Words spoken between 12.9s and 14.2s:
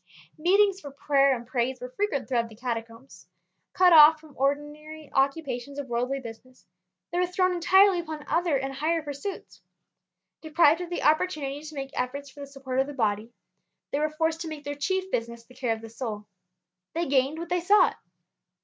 body, they were